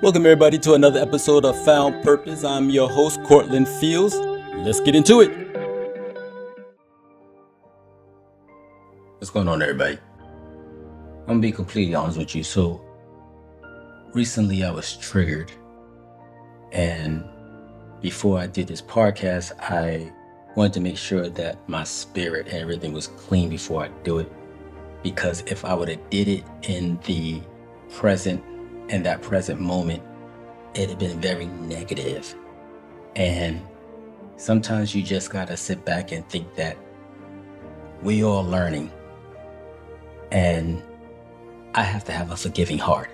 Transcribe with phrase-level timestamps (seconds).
[0.00, 2.44] Welcome, everybody, to another episode of Found Purpose.
[2.44, 4.14] I'm your host, Cortland Fields.
[4.14, 5.28] Let's get into it.
[9.18, 9.98] What's going on, everybody?
[11.22, 12.44] I'm gonna be completely honest with you.
[12.44, 12.80] So,
[14.14, 15.50] recently I was triggered,
[16.70, 17.24] and
[18.00, 20.12] before I did this podcast, I
[20.54, 24.30] wanted to make sure that my spirit and everything was clean before I do it.
[25.02, 27.42] Because if I would have did it in the
[27.90, 28.44] present
[28.88, 30.02] in that present moment,
[30.74, 32.34] it had been very negative.
[33.16, 33.60] And
[34.36, 36.76] sometimes you just gotta sit back and think that
[38.02, 38.90] we all learning.
[40.30, 40.82] And
[41.74, 43.10] I have to have a forgiving heart.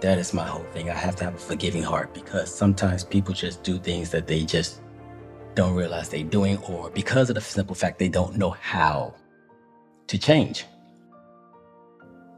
[0.00, 0.90] That is my whole thing.
[0.90, 4.44] I have to have a forgiving heart because sometimes people just do things that they
[4.44, 4.80] just
[5.54, 9.12] don't realize they're doing, or because of the simple fact they don't know how
[10.06, 10.66] to change.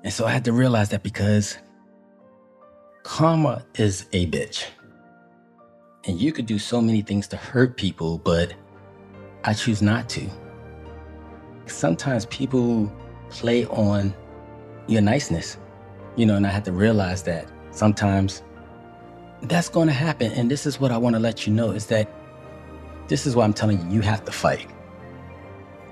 [0.04, 1.58] And so I had to realize that because
[3.02, 4.66] karma is a bitch.
[6.04, 8.54] And you could do so many things to hurt people, but
[9.44, 10.28] I choose not to.
[11.66, 12.92] Sometimes people
[13.28, 14.14] play on
[14.86, 15.58] your niceness,
[16.16, 18.42] you know, and I had to realize that sometimes
[19.42, 20.32] that's going to happen.
[20.32, 22.10] And this is what I want to let you know is that
[23.08, 24.68] this is why I'm telling you, you have to fight.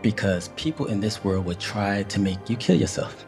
[0.03, 3.27] Because people in this world would try to make you kill yourself.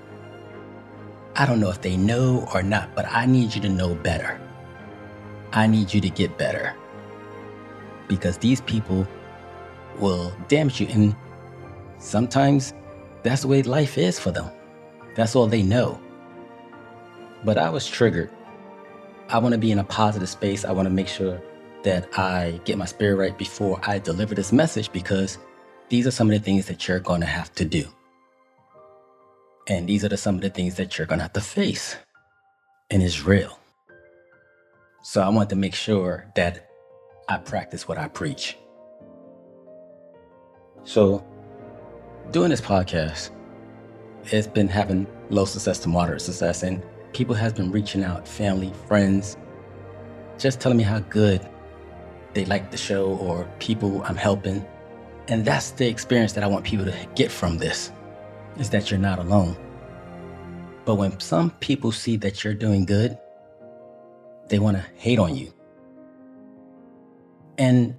[1.40, 4.38] I don't know if they know or not, but I need you to know better.
[5.52, 6.76] I need you to get better.
[8.08, 9.08] Because these people
[9.98, 10.86] will damage you.
[10.88, 11.16] And
[11.96, 12.74] sometimes
[13.22, 14.50] that's the way life is for them.
[15.16, 15.98] That's all they know.
[17.42, 18.28] But I was triggered.
[19.30, 20.66] I want to be in a positive space.
[20.66, 21.40] I want to make sure
[21.84, 25.38] that I get my spirit right before I deliver this message because
[25.88, 27.86] these are some of the things that you're going to have to do.
[29.68, 31.96] And these are the, some of the things that you're going to have to face.
[32.90, 33.58] And it's real.
[35.02, 36.68] So I want to make sure that
[37.28, 38.56] I practice what I preach.
[40.82, 41.24] So,
[42.32, 43.30] doing this podcast,
[44.24, 46.82] it's been having low success to moderate success, and
[47.12, 49.36] people have been reaching out, family, friends,
[50.38, 51.46] just telling me how good
[52.34, 54.64] they like the show or people I'm helping.
[55.28, 57.92] And that's the experience that I want people to get from this
[58.58, 59.56] is that you're not alone.
[60.84, 63.18] But when some people see that you're doing good,
[64.48, 65.52] they want to hate on you.
[67.58, 67.94] And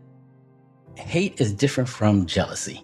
[0.95, 2.84] hate is different from jealousy.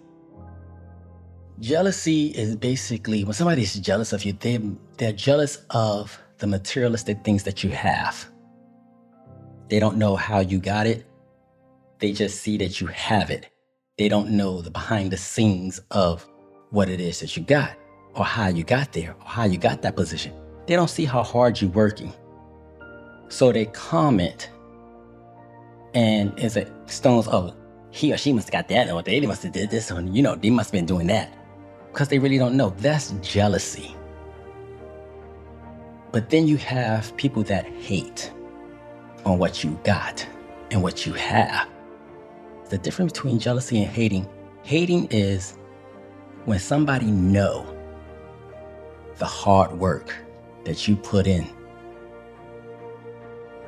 [1.59, 4.59] Jealousy is basically when somebody's jealous of you, they,
[4.97, 8.29] they're jealous of the materialistic things that you have.
[9.69, 11.05] They don't know how you got it,
[11.99, 13.49] they just see that you have it.
[13.97, 16.27] They don't know the behind the scenes of
[16.69, 17.75] what it is that you got
[18.15, 20.33] or how you got there or how you got that position.
[20.65, 22.13] They don't see how hard you're working.
[23.29, 24.49] So they comment
[25.93, 27.55] and it's like stones, oh,
[27.91, 30.21] he or she must have got that, or they must have did this, or you
[30.21, 31.33] know, they must have been doing that.
[31.91, 32.69] Because they really don't know.
[32.77, 33.95] That's jealousy.
[36.11, 38.31] But then you have people that hate
[39.25, 40.25] on what you got
[40.71, 41.67] and what you have.
[42.69, 44.27] The difference between jealousy and hating,
[44.63, 45.57] hating is
[46.47, 47.67] when somebody know
[49.17, 50.15] the hard work
[50.63, 51.45] that you put in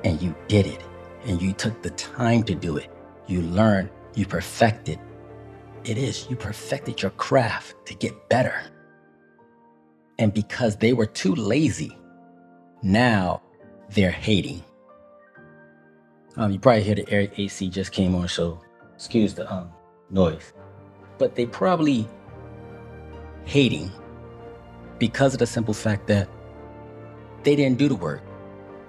[0.06, 0.82] and you did it
[1.26, 2.90] and you took the time to do it.
[3.28, 4.98] You learned, you perfected.
[5.84, 8.64] It is, you perfected your craft to get better.
[10.18, 11.98] And because they were too lazy,
[12.82, 13.42] now
[13.90, 14.64] they're hating.
[16.38, 18.62] Um, you probably hear the air AC just came on, so
[18.96, 19.70] excuse the um,
[20.10, 20.54] noise.
[21.18, 22.08] But they probably
[23.46, 23.92] hating
[25.00, 26.30] because of the simple fact that
[27.44, 28.22] they didn't do the work.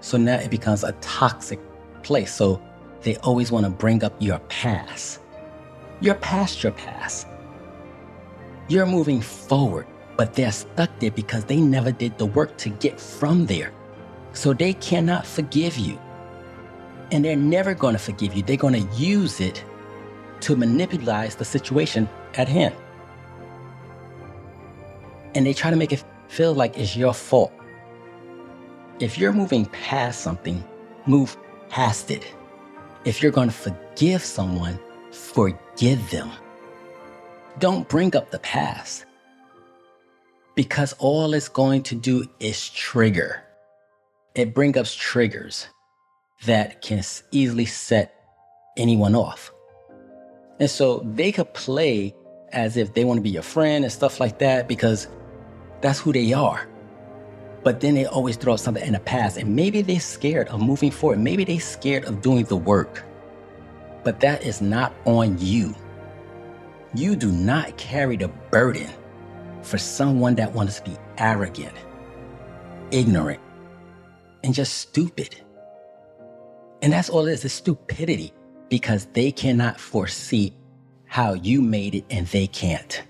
[0.01, 1.61] So now it becomes a toxic
[2.03, 2.33] place.
[2.35, 2.61] So
[3.03, 5.21] they always want to bring up your past.
[6.01, 7.27] You're past your past.
[8.69, 13.01] You're moving forward, but they're stuck there because they never did the work to get
[13.01, 13.73] from there.
[14.33, 15.99] So they cannot forgive you.
[17.11, 18.43] And they're never going to forgive you.
[18.43, 19.65] They're going to use it
[20.41, 22.75] to manipulate the situation at hand.
[25.35, 27.53] And they try to make it feel like it's your fault.
[28.99, 30.63] If you're moving past something,
[31.07, 31.37] move
[31.69, 32.27] past it.
[33.05, 34.79] If you're going to forgive someone,
[35.11, 36.31] forgive them.
[37.59, 39.07] Don't bring up the past
[40.55, 43.43] because all it's going to do is trigger.
[44.35, 45.67] It brings up triggers
[46.45, 47.03] that can
[47.33, 48.15] easily set
[48.77, 49.53] anyone off.
[50.59, 52.15] And so they could play
[52.53, 55.09] as if they want to be your friend and stuff like that because
[55.81, 56.69] that's who they are.
[57.63, 59.37] but then they always throw something in the past.
[59.37, 61.19] And maybe they're scared of moving forward.
[61.19, 63.05] Maybe they're scared of doing the work.
[64.03, 65.75] But that is not on you.
[66.95, 68.89] You do not carry the burden
[69.63, 71.75] for someone that wants to be arrogant,
[72.91, 73.41] ignorant,
[74.43, 75.41] and just stupid.
[76.83, 78.33] And that's all it is, is stupidity
[78.71, 80.57] because they cannot foresee
[81.05, 83.03] how you made it and they can't.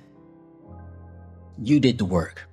[1.62, 2.48] You did the work.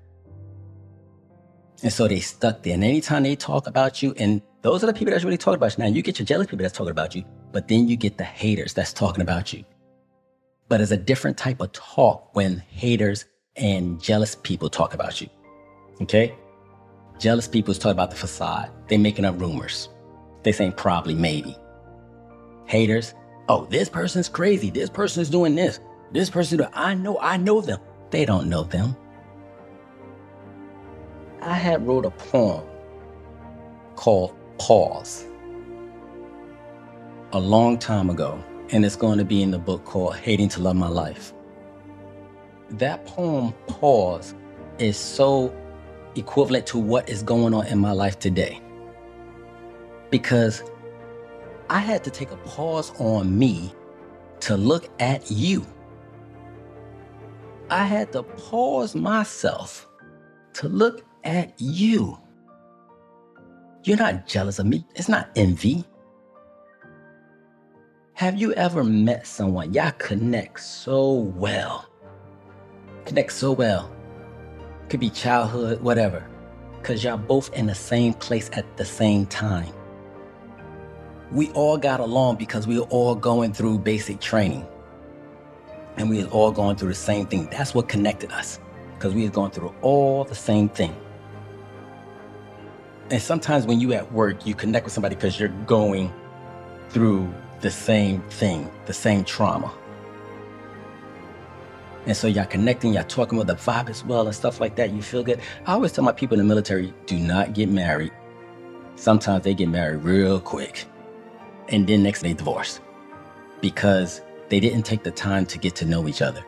[1.84, 2.74] And so they stuck there.
[2.74, 5.78] And anytime they talk about you, and those are the people that's really talking about
[5.78, 5.84] you.
[5.84, 8.24] Now you get your jealous people that's talking about you, but then you get the
[8.24, 9.64] haters that's talking about you.
[10.70, 13.26] But it's a different type of talk when haters
[13.56, 15.30] and jealous people talk about you.
[16.02, 16.36] Okay?
[17.20, 18.72] Jealous people is talking about the facade.
[18.88, 19.90] They making up rumors.
[20.44, 21.56] They saying probably, maybe.
[22.66, 23.16] Haters,
[23.50, 24.70] oh, this person's crazy.
[24.70, 25.80] This person's doing this.
[26.12, 27.80] This person, I know, I know them.
[28.12, 28.96] They don't know them.
[31.42, 32.64] I had wrote a poem
[33.96, 35.26] called Pause
[37.34, 40.62] a long time ago, and it's going to be in the book called Hating to
[40.62, 41.34] Love My Life.
[42.72, 44.34] That poem, Pause,
[44.80, 45.56] is so
[46.16, 48.62] equivalent to what is going on in my life today.
[50.10, 50.64] Because
[51.70, 53.74] I had to take a pause on me
[54.42, 55.66] to look at you.
[57.70, 59.88] I had to pause myself
[60.54, 62.18] to look at you.
[63.84, 64.86] You're not jealous of me.
[64.96, 65.86] It's not envy.
[68.14, 71.86] Have you ever met someone y'all connect so well?
[73.06, 73.92] Connect so well.
[74.90, 76.28] Could be childhood, whatever.
[76.80, 79.72] Because y'all both in the same place at the same time.
[81.32, 84.66] We all got along because we were all going through basic training.
[85.98, 87.50] And we were all going through the same thing.
[87.52, 88.60] That's what connected us.
[88.94, 90.96] Because we were going through all the same thing.
[93.10, 96.12] And sometimes when you at work, you connect with somebody because you're going
[96.90, 99.74] through the same thing, the same trauma.
[102.06, 104.92] And so y'all connecting, y'all talking with the vibe as well and stuff like that.
[104.92, 105.42] You feel good.
[105.66, 108.12] I always tell my people in the military, do not get married.
[108.96, 110.86] Sometimes they get married real quick.
[111.70, 112.80] And then next they divorce
[113.62, 116.44] because they didn't take the time to get to know each other.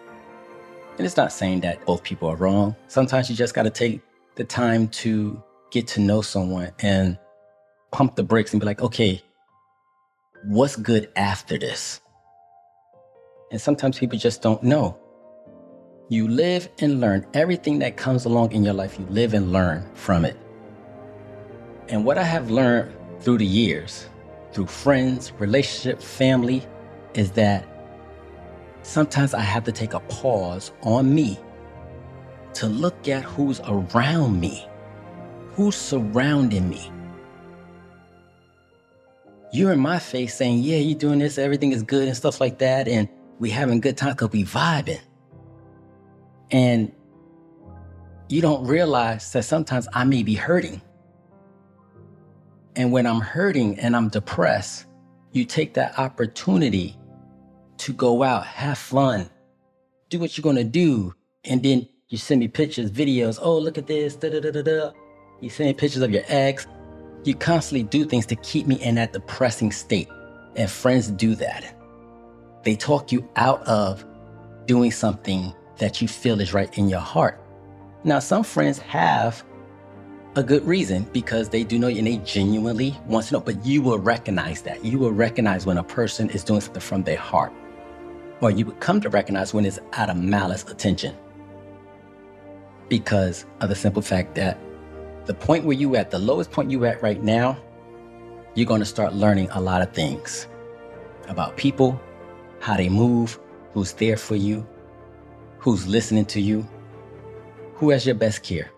[0.97, 2.75] And it's not saying that both people are wrong.
[2.87, 4.01] Sometimes you just got to take
[4.35, 7.17] the time to get to know someone and
[7.91, 9.21] pump the brakes and be like, okay,
[10.45, 12.01] what's good after this?
[13.51, 14.97] And sometimes people just don't know.
[16.09, 19.87] You live and learn everything that comes along in your life, you live and learn
[19.93, 20.37] from it.
[21.87, 24.07] And what I have learned through the years,
[24.51, 26.63] through friends, relationship, family,
[27.15, 27.67] is that
[28.83, 31.39] sometimes I have to take a pause on me
[32.53, 34.68] to look at who's around me
[35.59, 36.89] who's surrounding me.
[39.51, 42.59] You're in my face saying, yeah, you're doing this, everything is good and stuff like
[42.59, 42.87] that.
[42.87, 43.09] And
[43.39, 45.01] we having good time because we vibing.
[46.49, 46.93] And
[48.29, 50.81] you don't realize that sometimes I may be hurting.
[52.77, 54.85] And when I'm hurting and I'm depressed,
[55.33, 56.97] you take that opportunity
[57.79, 59.29] to go out, have fun,
[60.07, 61.13] do what you're gonna do.
[61.43, 63.39] And then you send me pictures, videos.
[63.41, 64.91] Oh, look at this, da da da da da.
[65.41, 66.67] You send pictures of your ex.
[67.23, 70.09] You constantly do things to keep me in that depressing state.
[70.55, 71.75] And friends do that.
[72.63, 74.05] They talk you out of
[74.65, 77.41] doing something that you feel is right in your heart.
[78.03, 79.43] Now, some friends have
[80.35, 83.65] a good reason because they do know you and they genuinely want to know, but
[83.65, 84.83] you will recognize that.
[84.83, 87.53] You will recognize when a person is doing something from their heart.
[88.41, 91.15] Or you would come to recognize when it's out of malice attention
[92.89, 94.57] because of the simple fact that
[95.29, 97.55] the point where you at, the lowest point you at right now,
[98.55, 100.47] you're going to start learning a lot of things
[101.27, 102.01] about people,
[102.61, 103.39] how they move,
[103.71, 104.67] who's there for you,
[105.59, 106.67] who's listening to you,
[107.75, 108.71] who has your best care.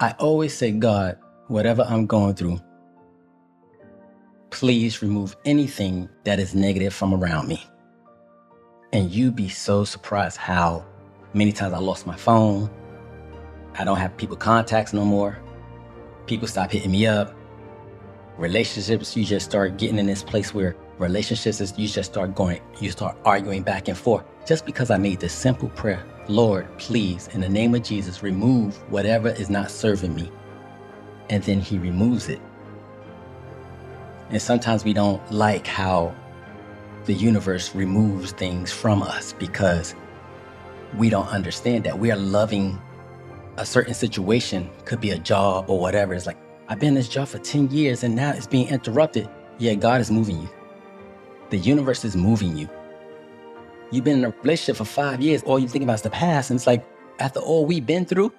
[0.00, 1.16] I always say, God,
[1.46, 2.60] whatever I'm going through,
[4.50, 7.64] please remove anything that is negative from around me.
[8.92, 10.84] And you'd be so surprised how
[11.32, 12.68] many times I lost my phone,
[13.78, 15.38] I don't have people contacts no more.
[16.26, 17.34] People stop hitting me up.
[18.36, 22.60] Relationships, you just start getting in this place where relationships is you just start going,
[22.80, 24.24] you start arguing back and forth.
[24.46, 28.76] Just because I made this simple prayer, Lord, please, in the name of Jesus, remove
[28.90, 30.30] whatever is not serving me.
[31.30, 32.40] And then he removes it.
[34.30, 36.14] And sometimes we don't like how
[37.04, 39.94] the universe removes things from us because
[40.96, 42.80] we don't understand that we are loving
[43.56, 46.14] a certain situation, could be a job or whatever.
[46.14, 49.28] It's like, I've been in this job for 10 years and now it's being interrupted.
[49.58, 50.48] Yeah, God is moving you.
[51.50, 52.68] The universe is moving you.
[53.90, 56.50] You've been in a relationship for five years, all you think about is the past.
[56.50, 56.84] And it's like,
[57.18, 58.32] after all we've been through,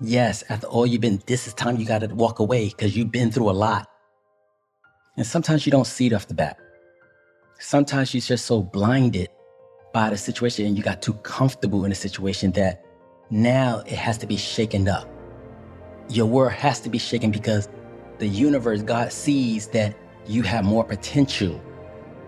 [0.00, 3.10] yes, after all you've been, this is time you got to walk away because you've
[3.10, 3.88] been through a lot.
[5.16, 6.58] And sometimes you don't see it off the bat.
[7.58, 9.28] Sometimes you're just so blinded
[9.92, 12.83] by the situation and you got too comfortable in a situation that
[13.30, 15.08] now it has to be shaken up.
[16.08, 17.68] Your world has to be shaken because
[18.18, 21.60] the universe, God sees that you have more potential.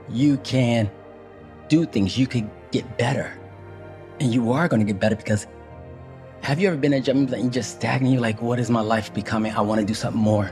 [0.09, 0.91] You can
[1.69, 3.39] do things, you can get better.
[4.21, 5.47] And you are going to get better because
[6.41, 8.13] have you ever been in a job and you just stagnant?
[8.13, 9.53] You're like, what is my life becoming?
[9.53, 10.51] I want to do something more.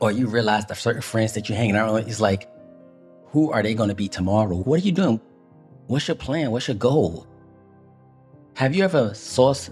[0.00, 2.48] Or you realize the certain friends that you're hanging out with is like,
[3.26, 4.56] who are they going to be tomorrow?
[4.56, 5.20] What are you doing?
[5.86, 6.50] What's your plan?
[6.50, 7.26] What's your goal?
[8.56, 9.70] Have you ever source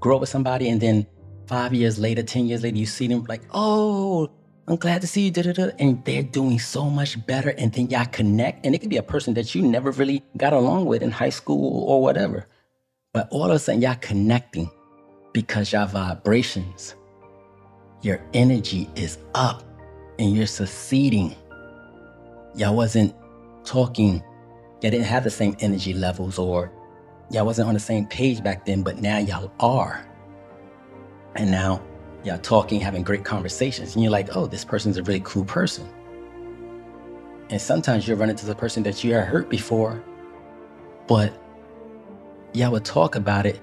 [0.00, 1.06] grow up with somebody and then
[1.46, 4.30] five years later, 10 years later, you see them like, oh,
[4.66, 7.50] I'm glad to see you, da, da, and they're doing so much better.
[7.50, 8.64] And then y'all connect.
[8.64, 11.28] And it could be a person that you never really got along with in high
[11.28, 12.46] school or whatever.
[13.12, 14.70] But all of a sudden, y'all connecting
[15.34, 16.94] because y'all vibrations,
[18.00, 19.62] your energy is up
[20.18, 21.36] and you're succeeding
[22.54, 23.14] y'all wasn't
[23.64, 24.22] talking,
[24.80, 26.72] y'all didn't have the same energy levels or
[27.32, 30.06] y'all wasn't on the same page back then, but now y'all are.
[31.34, 31.82] And now
[32.24, 35.88] y'all talking, having great conversations, and you're like, oh, this person's a really cool person.
[37.48, 40.04] And sometimes you'll run into the person that you had hurt before,
[41.08, 41.32] but
[42.52, 43.60] y'all would talk about it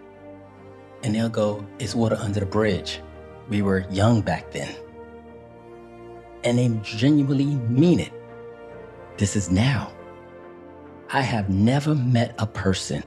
[1.03, 3.01] and they'll go, it's water under the bridge.
[3.49, 4.75] We were young back then.
[6.43, 8.11] And they genuinely mean it.
[9.17, 9.91] This is now.
[11.11, 13.03] I have never met a person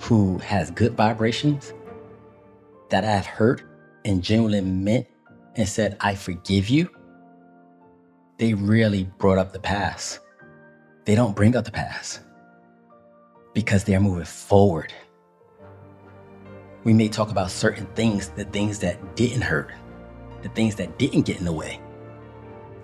[0.00, 1.72] who has good vibrations
[2.90, 3.62] that I've hurt
[4.04, 5.06] and genuinely meant
[5.56, 6.88] and said, I forgive you.
[8.38, 10.20] They really brought up the past.
[11.04, 12.20] They don't bring up the past
[13.54, 14.92] because they're moving forward.
[16.84, 19.72] We may talk about certain things, the things that didn't hurt,
[20.42, 21.80] the things that didn't get in the way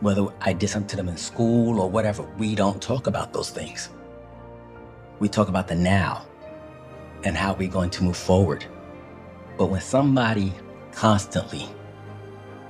[0.04, 3.48] whether I did something to them in school or whatever, we don't talk about those
[3.48, 3.88] things.
[5.18, 6.26] We talk about the now
[7.24, 8.64] and how we're going to move forward.
[9.58, 10.52] But when somebody
[10.92, 11.66] constantly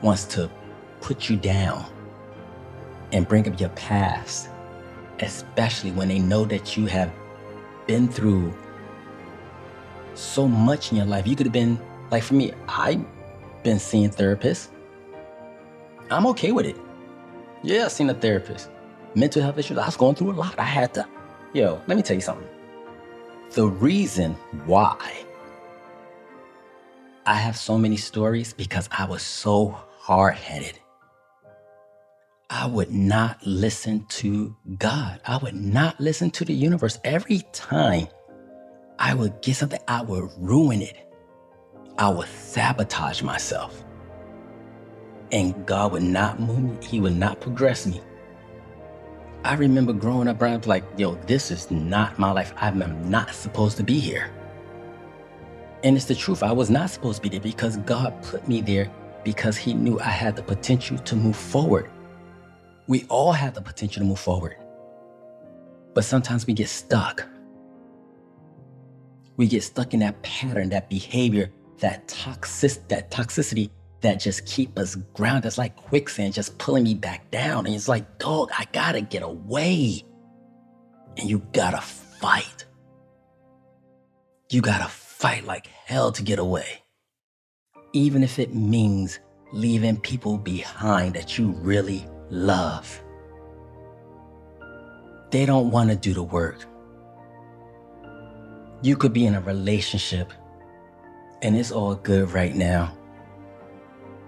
[0.03, 0.51] wants to
[1.01, 1.85] put you down
[3.13, 4.49] and bring up your past,
[5.21, 7.13] especially when they know that you have
[7.87, 8.55] been through
[10.15, 11.79] so much in your life, you could have been,
[12.11, 13.05] like for me, I've
[13.63, 14.69] been seeing therapists.
[16.11, 16.77] I'm okay with it.
[17.63, 18.71] Yeah, I've seen a therapist.
[19.15, 19.79] Mental health issues.
[19.79, 20.59] I was going through a lot.
[20.59, 21.07] I had to.
[21.55, 22.47] Yo, let me tell you something.
[23.55, 24.33] The reason
[24.67, 25.25] why
[27.25, 30.81] I have so many stories because I was so hard headed.
[32.51, 35.21] I would not listen to God.
[35.25, 36.99] I would not listen to the universe.
[37.05, 38.09] Every time
[38.99, 40.97] I would get something, I would ruin it.
[41.97, 43.85] I would sabotage myself
[45.31, 46.87] and God would not move me.
[46.87, 48.01] He would not progress me.
[49.45, 52.55] I remember growing up like, yo, this is not my life.
[52.57, 54.31] I'm not supposed to be here.
[55.83, 56.43] And it's the truth.
[56.43, 58.91] I was not supposed to be there because God put me there
[59.23, 61.91] because He knew I had the potential to move forward.
[62.87, 64.57] We all have the potential to move forward.
[65.93, 67.27] But sometimes we get stuck.
[69.37, 73.69] We get stuck in that pattern, that behavior, that toxic, that toxicity
[74.05, 75.47] that just keep us grounded.
[75.47, 77.67] It's like quicksand just pulling me back down.
[77.67, 80.05] And it's like, dog, I gotta get away.
[81.17, 82.67] And you gotta fight.
[84.51, 86.83] You gotta fight like hell to get away.
[87.95, 89.21] Even if it means
[89.53, 93.03] leaving people behind that you really love.
[95.31, 96.67] They don't wanna do the work.
[98.83, 100.31] You could be in a relationship
[101.41, 102.95] and it's all good right now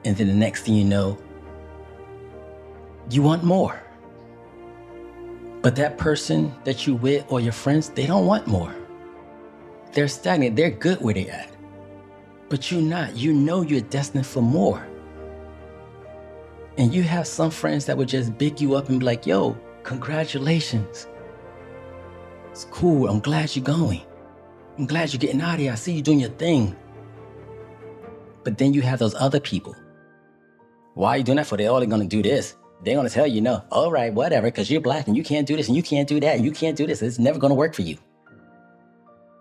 [0.06, 1.18] and then the next thing you know,
[3.10, 3.82] you want more.
[5.62, 8.72] But that person that you with or your friends, they don't want more.
[9.94, 10.54] They're stagnant.
[10.54, 11.50] They're good where they at.
[12.48, 13.16] But you're not.
[13.16, 14.86] You know you're destined for more.
[16.78, 19.58] And you have some friends that would just big you up and be like, yo,
[19.82, 21.08] congratulations.
[22.52, 23.08] It's cool.
[23.08, 24.02] I'm glad you're going.
[24.78, 25.72] I'm glad you're getting out of here.
[25.72, 26.76] I see you doing your thing.
[28.44, 29.75] But then you have those other people
[30.97, 31.59] why are you doing that for?
[31.59, 32.57] They're only gonna do this.
[32.83, 33.62] They're gonna tell you no.
[33.71, 36.19] All right, whatever, because you're black and you can't do this and you can't do
[36.21, 37.03] that and you can't do this.
[37.03, 37.99] It's never gonna work for you.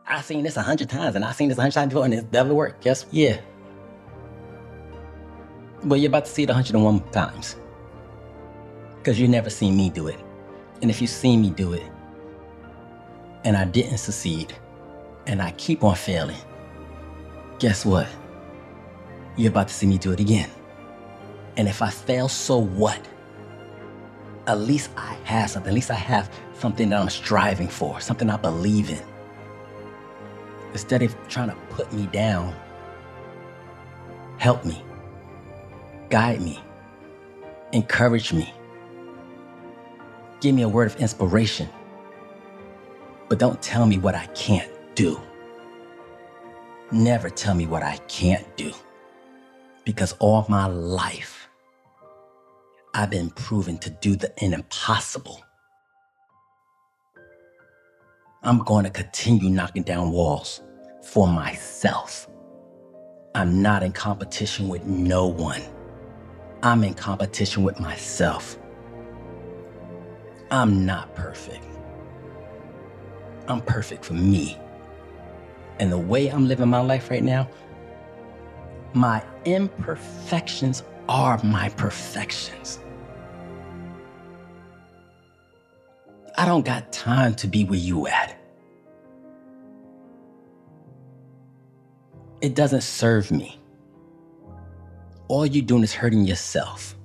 [0.05, 2.13] I seen this a hundred times and I seen this a hundred times before and
[2.13, 2.83] it never worked.
[2.83, 3.39] Guess yeah.
[5.85, 7.55] Well, you're about to see it 101 times.
[8.97, 10.19] Because you never seen me do it.
[10.81, 11.83] And if you see me do it
[13.45, 14.53] and I didn't succeed
[15.25, 16.35] and I keep on failing,
[17.59, 18.07] guess what?
[19.37, 20.49] You're about to see me do it again.
[21.57, 22.99] And if I fail, so what?
[24.47, 25.69] At least I have something.
[25.69, 29.01] At least I have something that I'm striving for, something I believe in.
[30.73, 32.53] Instead of trying to put me down,
[34.37, 34.83] help me,
[36.09, 36.59] guide me,
[37.71, 38.53] encourage me,
[40.41, 41.69] give me a word of inspiration.
[43.29, 45.19] But don't tell me what I can't do.
[46.91, 48.71] Never tell me what I can't do.
[49.85, 51.44] Because all my life,
[52.97, 55.43] I've been proven to do the impossible.
[58.41, 60.61] I'm going to continue knocking down walls
[61.03, 62.29] for myself.
[63.35, 65.61] I'm not in competition with no one.
[66.63, 68.57] I'm in competition with myself.
[70.49, 71.65] I'm not perfect.
[73.49, 74.57] I'm perfect for me.
[75.79, 77.49] And the way I'm living my life right now,
[78.93, 82.79] my imperfections are my perfections.
[86.37, 88.37] I don't got time to be where you at.
[92.41, 93.59] It doesn't serve me.
[95.27, 96.95] All you're doing is hurting yourself.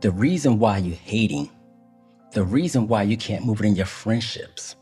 [0.00, 1.50] The reason why you're hating,
[2.32, 4.76] the reason why you can't move it in your friendships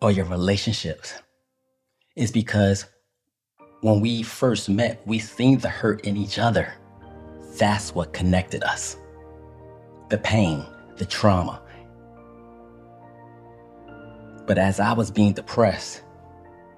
[0.00, 1.14] or your relationships
[2.14, 2.84] is because
[3.80, 6.72] when we first met, we seen the hurt in each other.
[7.58, 8.96] That's what connected us.
[10.10, 11.62] The pain, the trauma.
[14.46, 16.02] But as I was being depressed,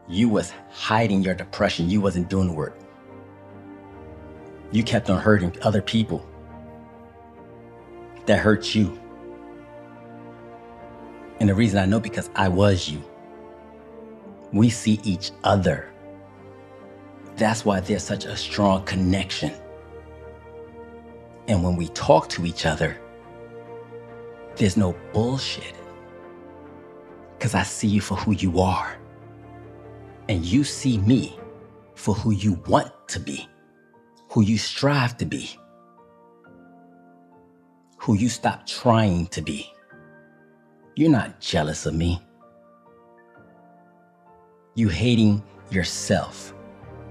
[0.06, 1.88] you was hiding your depression.
[1.88, 2.78] You wasn't doing the work.
[4.70, 6.26] You kept on hurting other people
[8.26, 9.00] that hurt you.
[11.40, 13.02] And the reason I know because I was you.
[14.52, 15.90] We see each other.
[17.36, 19.52] That's why there's such a strong connection.
[21.48, 22.98] And when we talk to each other,
[24.56, 25.74] there's no bullshit.
[27.38, 28.96] Because I see you for who you are.
[30.28, 31.38] And you see me
[31.94, 33.48] for who you want to be,
[34.30, 35.56] who you strive to be
[38.02, 39.72] who you stop trying to be.
[40.96, 42.20] You're not jealous of me.
[44.74, 46.52] You hating yourself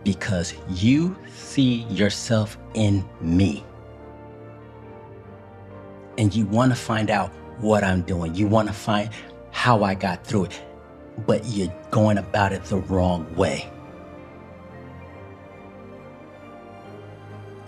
[0.03, 3.63] because you see yourself in me.
[6.17, 8.35] And you want to find out what I'm doing.
[8.35, 9.09] You want to find
[9.51, 10.61] how I got through it,
[11.25, 13.69] but you're going about it the wrong way.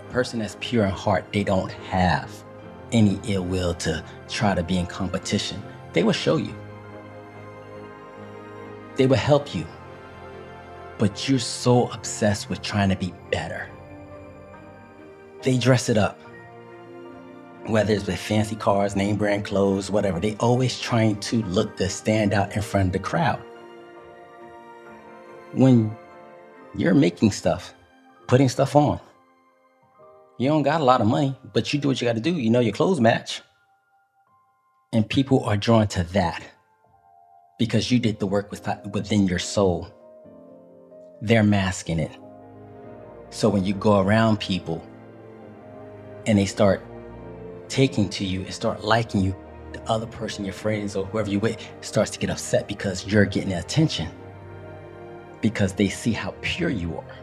[0.00, 2.30] A person that's pure in heart, they don't have
[2.92, 5.62] any ill will to try to be in competition.
[5.92, 6.54] They will show you.
[8.96, 9.66] They will help you.
[10.98, 13.68] But you're so obsessed with trying to be better.
[15.42, 16.18] They dress it up.
[17.66, 21.88] Whether it's with fancy cars, name brand clothes, whatever, they always trying to look to
[21.88, 23.42] stand out in front of the crowd.
[25.52, 25.96] When
[26.74, 27.72] you're making stuff,
[28.26, 29.00] putting stuff on,
[30.36, 32.34] you don't got a lot of money, but you do what you got to do.
[32.34, 33.40] You know your clothes match.
[34.92, 36.42] And people are drawn to that
[37.58, 39.88] because you did the work within your soul.
[41.22, 42.12] They're masking it.
[43.30, 44.86] So when you go around people
[46.26, 46.82] and they start
[47.68, 49.36] taking to you and start liking you,
[49.72, 53.24] the other person, your friends or whoever you with, starts to get upset because you're
[53.24, 54.08] getting attention
[55.40, 57.16] because they see how pure you are.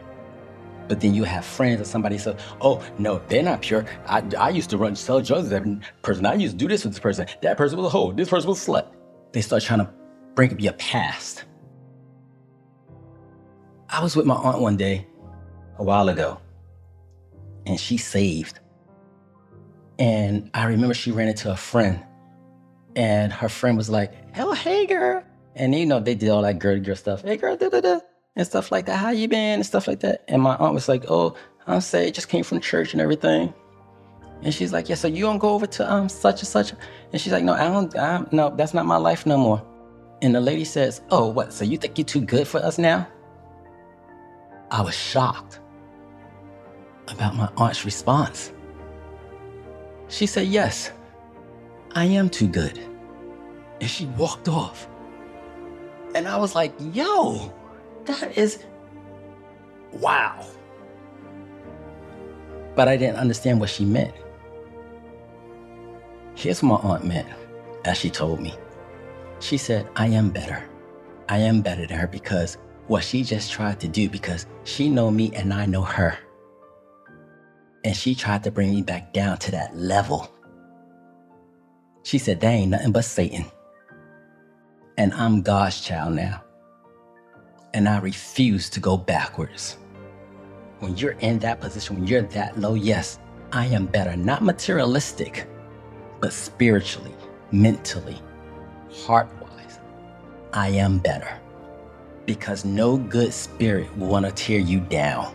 [0.88, 3.86] But then you have friends or somebody says, "Oh no, they're not pure.
[4.06, 6.26] I, I used to run sell drugs with that person.
[6.26, 7.26] I used to do this with this person.
[7.40, 8.12] That person was a hoe.
[8.12, 8.86] This person was a slut."
[9.32, 9.90] They start trying to
[10.34, 11.44] bring up your past.
[13.88, 15.06] I was with my aunt one day,
[15.78, 16.40] a while ago,
[17.66, 18.60] and she saved.
[19.98, 22.02] And I remember she ran into a friend,
[22.96, 25.22] and her friend was like, "Hell, hey girl,"
[25.54, 27.22] and you know they did all that girl girl stuff.
[27.22, 28.00] Hey girl, da da da
[28.36, 28.96] and stuff like that.
[28.96, 30.24] How you been and stuff like that.
[30.28, 31.34] And my aunt was like, "Oh,
[31.66, 32.14] I'm saved.
[32.14, 33.52] Just came from church and everything."
[34.42, 36.72] And she's like, "Yeah, so you don't go over to um such and such?"
[37.12, 37.96] And she's like, "No, I don't.
[37.96, 39.62] I, no, that's not my life no more."
[40.22, 41.52] And the lady says, "Oh, what?
[41.52, 43.06] So you think you're too good for us now?"
[44.70, 45.60] I was shocked
[47.08, 48.52] about my aunt's response.
[50.12, 50.92] She said, "Yes,
[51.94, 52.78] I am too good."
[53.80, 54.86] And she walked off.
[56.14, 57.50] And I was like, yo,
[58.04, 58.62] that is
[59.92, 60.46] wow.
[62.76, 64.14] But I didn't understand what she meant.
[66.34, 67.28] Here's what my aunt meant,
[67.86, 68.54] as she told me.
[69.40, 70.62] She said, I am better.
[71.30, 75.10] I am better than her because what she just tried to do, because she know
[75.10, 76.18] me and I know her.
[77.84, 80.30] And she tried to bring me back down to that level.
[82.04, 83.44] She said, that ain't nothing but Satan.
[84.98, 86.42] And I'm God's child now.
[87.74, 89.78] And I refuse to go backwards.
[90.80, 93.18] When you're in that position, when you're that low, yes,
[93.52, 94.16] I am better.
[94.16, 95.48] Not materialistic,
[96.20, 97.14] but spiritually,
[97.50, 98.20] mentally,
[99.04, 99.78] heart wise,
[100.52, 101.38] I am better.
[102.26, 105.34] Because no good spirit will want to tear you down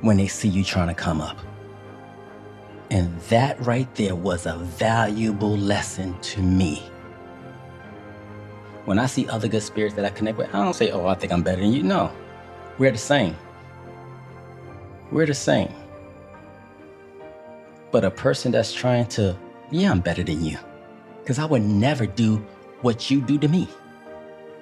[0.00, 1.38] when they see you trying to come up.
[2.90, 6.82] And that right there was a valuable lesson to me.
[8.84, 11.14] When I see other good spirits that I connect with, I don't say, oh, I
[11.14, 11.82] think I'm better than you.
[11.82, 12.12] No,
[12.78, 13.34] we're the same.
[15.10, 15.72] We're the same.
[17.90, 19.36] But a person that's trying to,
[19.70, 20.58] yeah, I'm better than you.
[21.20, 22.36] Because I would never do
[22.82, 23.68] what you do to me.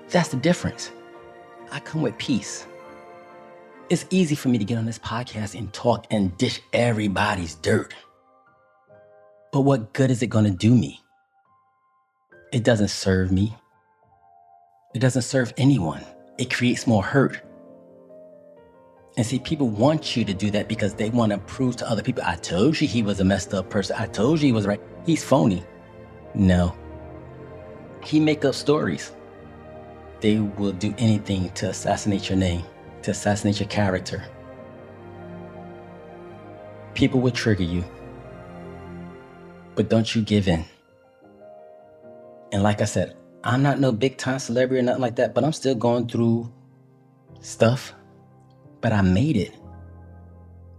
[0.08, 0.90] That's the difference.
[1.70, 2.66] I come with peace.
[3.90, 7.92] It's easy for me to get on this podcast and talk and dish everybody's dirt.
[9.52, 11.02] But what good is it going to do me?
[12.50, 13.54] It doesn't serve me.
[14.94, 16.02] It doesn't serve anyone.
[16.38, 17.42] It creates more hurt.
[19.16, 22.02] And see, people want you to do that because they want to prove to other
[22.02, 23.96] people, I told you he was a messed up person.
[23.98, 24.80] I told you he was right.
[25.04, 25.62] He's phony.
[26.34, 26.74] No.
[28.02, 29.12] He make up stories.
[30.20, 32.64] They will do anything to assassinate your name,
[33.04, 34.24] to assassinate your character.
[36.94, 37.84] People will trigger you.
[39.74, 40.64] But don't you give in.
[42.52, 45.44] And like I said, I'm not no big time celebrity or nothing like that, but
[45.44, 46.50] I'm still going through
[47.40, 47.92] stuff.
[48.80, 49.52] But I made it.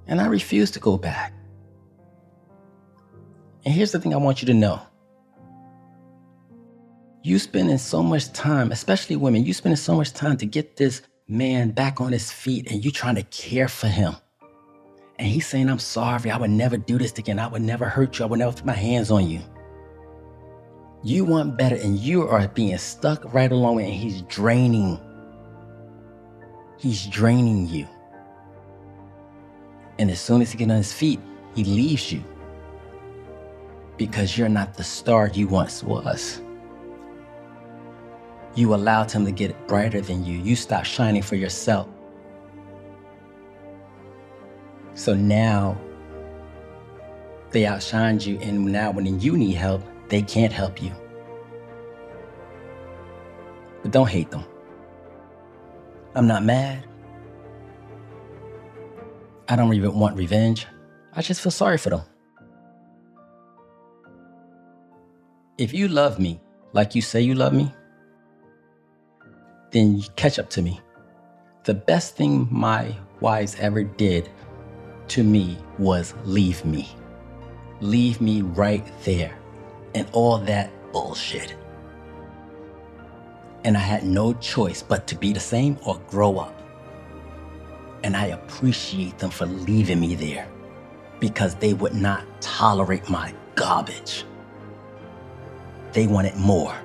[0.07, 1.33] And I refuse to go back.
[3.65, 4.81] And here's the thing I want you to know.
[7.23, 11.01] You spending so much time, especially women, you spending so much time to get this
[11.27, 14.15] man back on his feet and you trying to care for him.
[15.17, 17.39] And he's saying, I'm sorry, I would never do this again.
[17.39, 18.25] I would never hurt you.
[18.25, 19.41] I would never put my hands on you.
[21.03, 24.99] You want better, and you are being stuck right along and he's draining.
[26.77, 27.87] He's draining you.
[29.97, 31.19] And as soon as he gets on his feet,
[31.55, 32.23] he leaves you.
[33.97, 36.41] Because you're not the star you once was.
[38.55, 40.39] You allowed him to get brighter than you.
[40.39, 41.87] You stopped shining for yourself.
[44.93, 45.77] So now
[47.51, 50.91] they outshined you, and now when you need help, they can't help you.
[53.81, 54.45] But don't hate them.
[56.15, 56.87] I'm not mad.
[59.49, 60.65] I don't even want revenge.
[61.13, 62.01] I just feel sorry for them.
[65.57, 66.41] If you love me
[66.73, 67.73] like you say you love me,
[69.75, 70.79] then catch up to me.
[71.65, 74.29] The best thing my wives ever did
[75.09, 76.87] to me was leave me.
[77.81, 79.37] Leave me right there
[79.93, 81.55] and all that bullshit.
[83.65, 86.57] And I had no choice but to be the same or grow up.
[88.03, 90.47] And I appreciate them for leaving me there
[91.19, 94.23] because they would not tolerate my garbage.
[95.91, 96.77] They wanted more.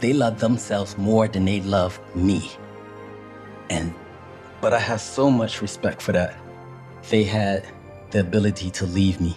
[0.00, 2.50] They love themselves more than they love me.
[3.70, 3.94] And
[4.60, 6.36] but I have so much respect for that
[7.10, 7.66] they had
[8.10, 9.36] the ability to leave me.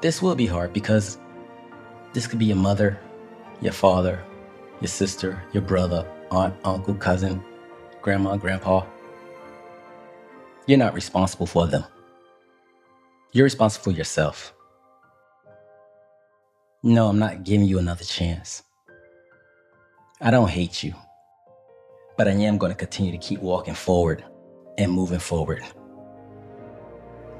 [0.00, 1.18] This will be hard because
[2.12, 2.98] this could be your mother,
[3.60, 4.22] your father,
[4.80, 7.42] your sister, your brother, aunt, uncle, cousin,
[8.00, 8.84] grandma, grandpa.
[10.66, 11.84] You're not responsible for them.
[13.32, 14.54] You're responsible for yourself.
[16.82, 18.62] No, I'm not giving you another chance.
[20.24, 20.94] I don't hate you,
[22.16, 24.24] but I am going to continue to keep walking forward
[24.78, 25.64] and moving forward.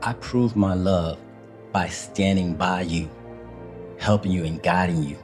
[0.03, 1.17] I prove my love
[1.71, 3.09] by standing by you,
[4.01, 5.17] helping you and guiding you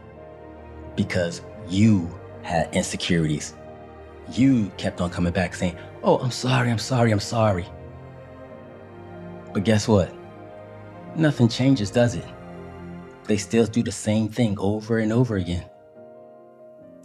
[0.94, 2.08] because you
[2.42, 3.54] had insecurities.
[4.30, 7.66] You kept on coming back saying, Oh, I'm sorry, I'm sorry, I'm sorry.
[9.52, 10.14] But guess what?
[11.16, 12.24] Nothing changes, does it?
[13.24, 15.68] They still do the same thing over and over again.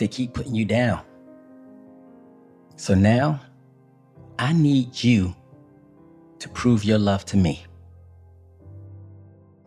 [0.03, 0.99] They keep putting you down.
[2.75, 3.39] So now,
[4.37, 5.33] I need you
[6.39, 7.63] to prove your love to me.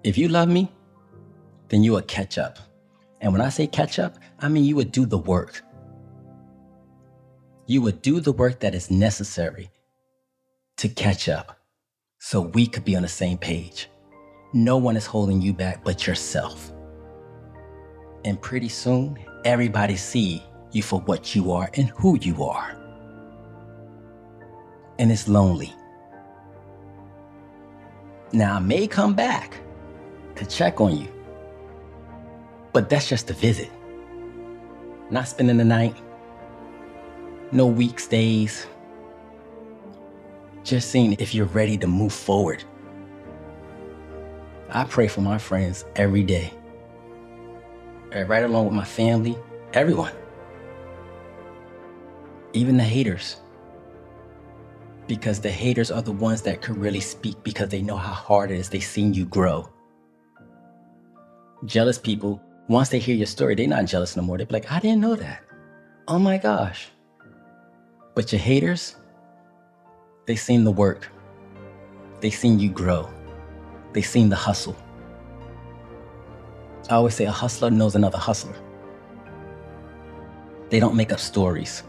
[0.05, 0.71] If you love me,
[1.69, 2.59] then you will catch up.
[3.23, 5.63] And when I say catch up, I mean you would do the work.
[7.67, 9.71] You would do the work that is necessary
[10.77, 11.59] to catch up
[12.19, 13.89] so we could be on the same page.
[14.53, 16.75] No one is holding you back but yourself.
[18.27, 22.77] And pretty soon, everybody see you for what you are and who you are.
[24.99, 25.73] And it's lonely.
[28.33, 29.55] Now, I may come back
[30.35, 31.09] to check on you,
[32.73, 33.71] but that's just a visit.
[35.11, 35.95] Not spending the night,
[37.53, 38.67] no week stays.
[40.65, 42.65] Just seeing if you're ready to move forward.
[44.71, 46.53] I pray for my friends every day,
[48.15, 49.37] Uh, right along with my family,
[49.73, 50.13] everyone,
[52.53, 53.37] even the haters.
[55.09, 58.51] Because the haters are the ones that can really speak because they know how hard
[58.51, 58.69] it is.
[58.69, 59.69] They've seen you grow.
[61.65, 64.39] Jealous people, once they hear your story, they're not jealous no more.
[64.39, 65.43] They're like, I didn't know that.
[66.09, 66.89] Oh my gosh.
[68.15, 68.97] But your haters,
[70.27, 71.09] they seen the work.
[72.21, 73.09] They seen you grow.
[73.93, 74.77] They seen the hustle.
[76.89, 78.55] I always say a hustler knows another hustler.
[80.71, 81.83] They don't make up stories.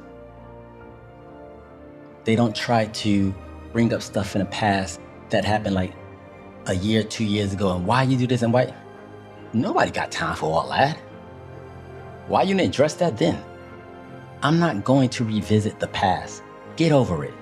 [2.23, 3.33] They don't try to
[3.73, 5.93] bring up stuff in the past that happened like
[6.65, 8.73] a year, two years ago, and why you do this and why.
[9.53, 10.97] Nobody got time for all that.
[12.27, 13.41] Why you didn't address that then?
[14.41, 16.43] I'm not going to revisit the past.
[16.75, 17.33] Get over it.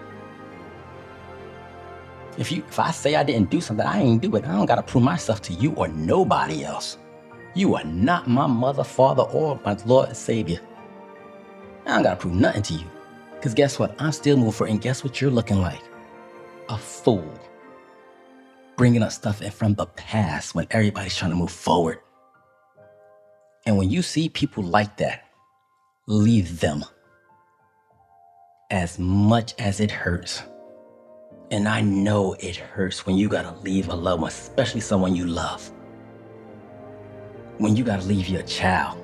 [2.38, 4.46] If you if I say I didn't do something, I ain't do it.
[4.46, 6.98] I don't gotta prove myself to you or nobody else.
[7.56, 10.60] You are not my mother, father, or my Lord and Savior.
[11.86, 12.86] I don't gotta prove nothing to you.
[13.42, 13.96] Cause guess what?
[13.98, 15.82] I'm still moving forward, and guess what you're looking like?
[16.68, 17.32] A fool.
[18.76, 22.00] Bringing up stuff from the past when everybody's trying to move forward.
[23.66, 25.24] And when you see people like that,
[26.08, 26.84] leave them
[28.70, 30.44] as much as it hurts.
[31.52, 35.26] And I know it hurts when you gotta leave a loved one, especially someone you
[35.26, 35.72] love.
[37.58, 38.98] When you gotta leave your child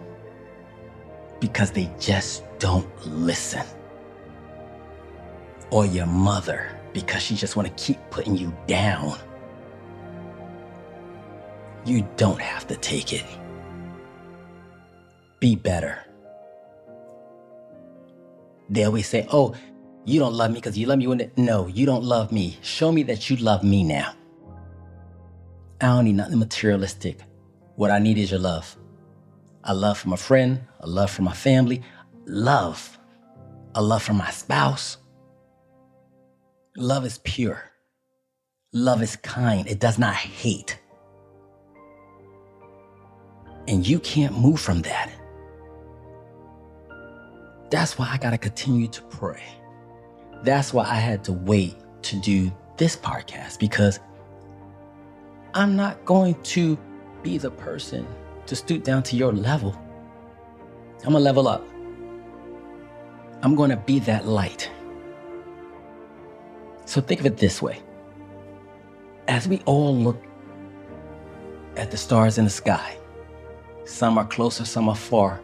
[1.40, 3.66] because they just don't listen.
[5.72, 9.18] Or your mother because she just wanna keep putting you down.
[11.86, 13.26] You don't have to take it.
[15.40, 15.98] Be better.
[18.70, 19.56] They always say, oh,
[20.06, 21.38] you don't love me because you love me when it.
[21.38, 22.58] No, you don't love me.
[22.62, 24.14] Show me that you love me now.
[25.80, 27.20] I don't need nothing materialistic.
[27.82, 28.78] What I need is your love.
[29.64, 31.82] A love from a friend, a love from my family,
[32.28, 33.00] love,
[33.74, 34.98] a love from my spouse.
[36.78, 37.72] Love is pure.
[38.72, 39.68] Love is kind.
[39.68, 40.80] It does not hate.
[43.68, 45.12] And you can't move from that.
[47.72, 49.42] That's why I got to continue to pray.
[50.44, 54.00] That's why I had to wait to do this podcast because
[55.56, 56.78] I'm not going to
[57.24, 58.08] be the person
[58.46, 59.76] to stoop down to your level.
[61.04, 61.66] I'm going to level up.
[63.44, 64.70] I'm going to be that light.
[66.86, 67.82] So think of it this way
[69.28, 70.22] as we all look
[71.78, 72.98] at the stars in the sky,
[73.86, 75.42] some are closer, some are far,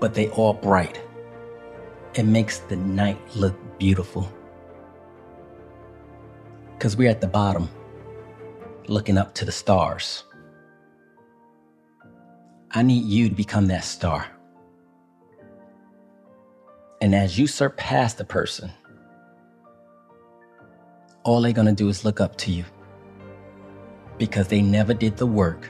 [0.00, 1.00] but they all bright.
[2.14, 4.30] It makes the night look beautiful.
[6.74, 7.70] Because we're at the bottom,
[8.86, 10.24] looking up to the stars.
[12.74, 14.26] I need you to become that star.
[17.02, 18.72] And as you surpass the person,
[21.22, 22.64] all they're going to do is look up to you
[24.16, 25.68] because they never did the work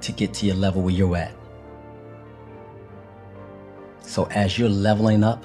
[0.00, 1.36] to get to your level where you're at.
[4.00, 5.44] So as you're leveling up,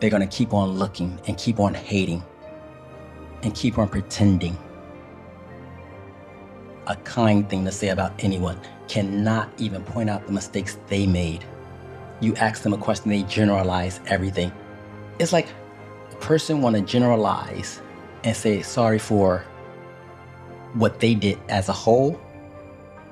[0.00, 2.24] they're going to keep on looking and keep on hating
[3.44, 4.58] and keep on pretending.
[6.86, 11.44] A kind thing to say about anyone cannot even point out the mistakes they made.
[12.20, 14.52] You ask them a question, they generalize everything.
[15.18, 15.48] It's like
[16.12, 17.80] a person want to generalize
[18.22, 19.44] and say sorry for
[20.74, 22.20] what they did as a whole,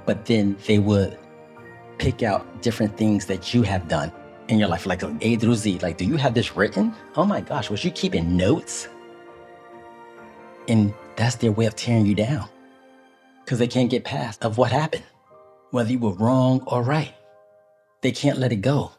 [0.04, 1.18] but then they would
[1.98, 4.12] pick out different things that you have done
[4.48, 5.78] in your life, like A through Z.
[5.78, 6.94] Like, do you have this written?
[7.16, 8.88] Oh my gosh, was you keeping notes?
[10.68, 12.48] And that's their way of tearing you down
[13.44, 15.04] because they can't get past of what happened,
[15.70, 17.14] whether you were wrong or right.
[18.02, 18.92] They can't let it go.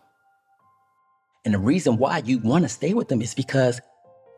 [1.45, 3.81] And the reason why you want to stay with them is because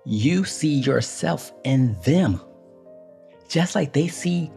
[0.05, 2.41] you see yourself in them.
[3.47, 4.51] Just like they see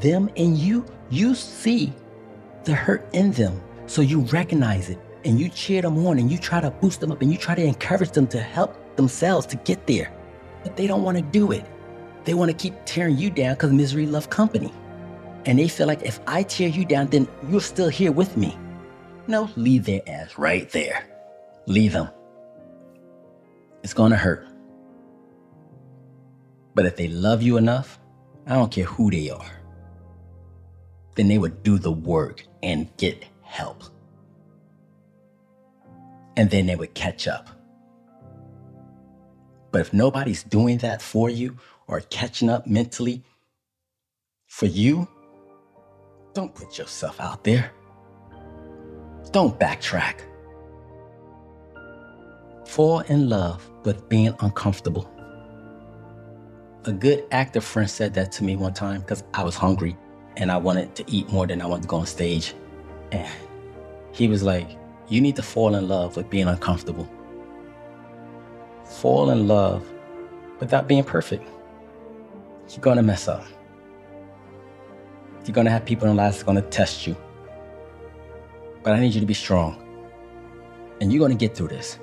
[0.00, 1.92] them in you, you see
[2.64, 3.60] the hurt in them.
[3.86, 7.10] So you recognize it and you cheer them on and you try to boost them
[7.10, 10.12] up and you try to encourage them to help themselves to get there.
[10.62, 11.64] But they don't want to do it.
[12.24, 14.72] They want to keep tearing you down because misery loves company.
[15.48, 18.54] And they feel like if I tear you down, then you're still here with me.
[19.28, 21.08] No, leave their ass right there.
[21.66, 22.10] Leave them.
[23.82, 24.46] It's going to hurt.
[26.74, 27.98] But if they love you enough,
[28.46, 29.62] I don't care who they are,
[31.14, 33.84] then they would do the work and get help.
[36.36, 37.48] And then they would catch up.
[39.72, 41.56] But if nobody's doing that for you
[41.86, 43.24] or catching up mentally
[44.46, 45.08] for you,
[46.34, 47.72] don't put yourself out there.
[49.32, 50.20] Don't backtrack.
[52.66, 55.10] Fall in love with being uncomfortable.
[56.84, 59.96] A good actor friend said that to me one time because I was hungry
[60.36, 62.54] and I wanted to eat more than I wanted to go on stage.
[63.12, 63.28] And
[64.12, 64.68] he was like,
[65.08, 67.08] You need to fall in love with being uncomfortable
[68.88, 69.86] fall in love
[70.60, 71.48] without being perfect.
[72.70, 73.44] You're gonna mess up.
[75.48, 77.16] You're gonna have people in life that's gonna test you.
[78.82, 79.82] But I need you to be strong.
[81.00, 81.98] And you're gonna get through this.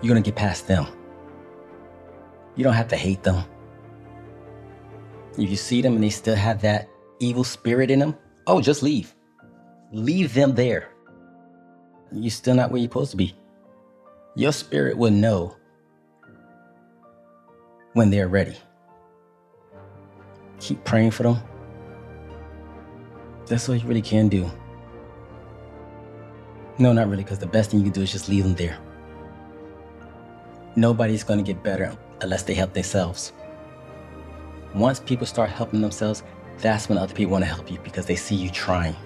[0.00, 0.86] You're gonna get past them.
[2.56, 3.44] You don't have to hate them.
[5.38, 6.88] If you see them and they still have that
[7.20, 9.14] evil spirit in them, oh, just leave.
[9.92, 10.90] Leave them there.
[12.10, 13.34] You're still not where you're supposed to be
[14.34, 15.56] your spirit will know
[17.92, 18.56] when they're ready.
[20.58, 21.51] Keep praying for them.
[23.52, 24.50] That's all you really can do.
[26.78, 28.78] No, not really, because the best thing you can do is just leave them there.
[30.74, 33.34] Nobody's going to get better unless they help themselves.
[34.74, 36.22] Once people start helping themselves,
[36.60, 38.96] that's when other people want to help you because they see you trying.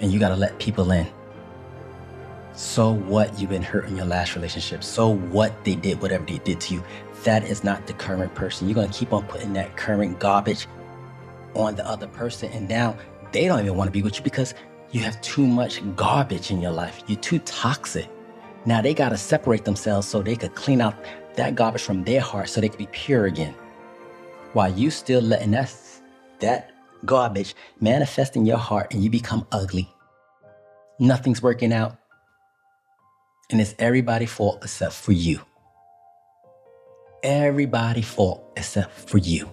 [0.00, 1.06] And you got to let people in.
[2.52, 4.84] So what you've been hurt in your last relationship.
[4.84, 6.84] So what they did, whatever they did to you.
[7.22, 8.68] That is not the current person.
[8.68, 10.66] You're going to keep on putting that current garbage
[11.54, 12.50] on the other person.
[12.52, 12.96] And now
[13.32, 14.54] they don't even want to be with you because
[14.92, 17.02] you have too much garbage in your life.
[17.06, 18.08] You're too toxic.
[18.66, 20.94] Now they got to separate themselves so they could clean out
[21.34, 23.54] that garbage from their heart so they could be pure again.
[24.52, 25.74] While you still letting that,
[26.40, 26.72] that
[27.04, 29.88] garbage manifest in your heart and you become ugly.
[31.00, 31.98] Nothing's working out
[33.50, 35.40] and it's everybody's fault except for you.
[37.22, 39.50] Everybody's fault except for you.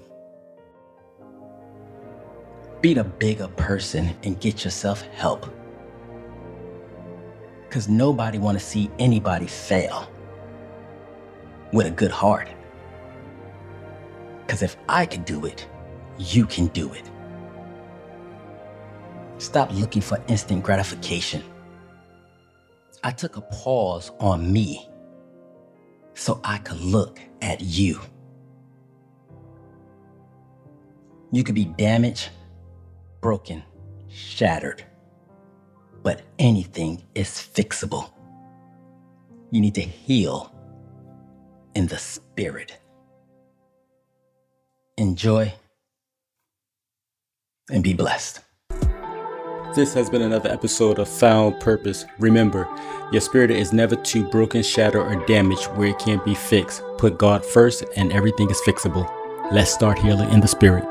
[2.81, 5.45] Be the bigger person and get yourself help.
[7.69, 10.11] Because nobody want to see anybody fail
[11.71, 12.49] with a good heart.
[14.41, 15.67] Because if I can do it,
[16.17, 17.09] you can do it.
[19.37, 21.43] Stop looking for instant gratification.
[23.03, 24.89] I took a pause on me
[26.13, 27.99] so I could look at you.
[31.31, 32.29] You could be damaged,
[33.21, 33.63] broken,
[34.09, 34.83] shattered,
[36.03, 38.11] but anything is fixable.
[39.51, 40.53] You need to heal
[41.75, 42.77] in the spirit.
[44.97, 45.53] Enjoy
[47.69, 48.41] and be blessed.
[49.73, 52.03] This has been another episode of Found Purpose.
[52.19, 52.67] Remember,
[53.13, 56.83] your spirit is never too broken, shattered, or damaged where it can't be fixed.
[56.97, 59.09] Put God first, and everything is fixable.
[59.49, 60.90] Let's start healing in the spirit.